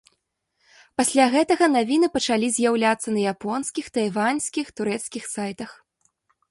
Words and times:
Пасля 1.01 1.27
гэтага 1.35 1.67
навіны 1.75 2.07
пачалі 2.15 2.47
з'яўляцца 2.57 3.09
на 3.19 3.29
японскіх, 3.35 3.85
тайваньскіх, 4.01 4.65
турэцкіх 4.81 5.23
сайтах. 5.37 5.81